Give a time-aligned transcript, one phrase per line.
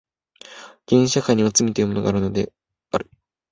[0.87, 2.51] 原始社会にも罪というものがあるので
[2.89, 3.07] ある。